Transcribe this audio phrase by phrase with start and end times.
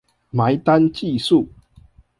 [0.31, 1.49] 埋單計數